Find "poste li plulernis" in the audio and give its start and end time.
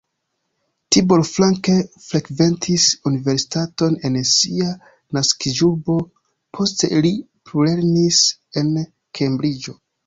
6.59-8.25